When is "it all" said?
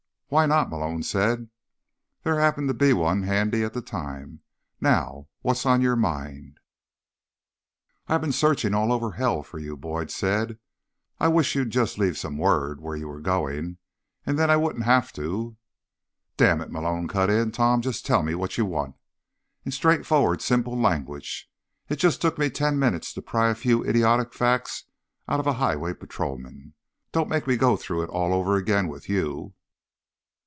28.03-28.31